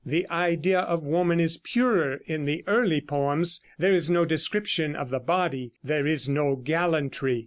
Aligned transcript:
The 0.03 0.27
idea 0.31 0.79
of 0.79 1.03
woman 1.03 1.39
is 1.39 1.59
purer 1.59 2.21
in 2.25 2.45
the 2.45 2.63
early 2.65 3.01
poems. 3.01 3.61
There 3.77 3.93
is 3.93 4.09
no 4.09 4.25
description 4.25 4.95
of 4.95 5.11
the 5.11 5.19
body; 5.19 5.73
there 5.83 6.07
is 6.07 6.27
no 6.27 6.55
gallantry. 6.55 7.39